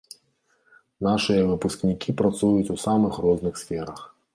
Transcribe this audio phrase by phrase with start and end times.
[1.09, 3.99] Нашыя выпускнікі працуюць у самых розных сферах.